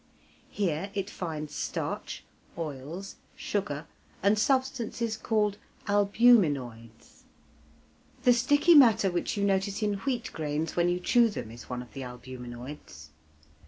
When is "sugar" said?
3.35-3.85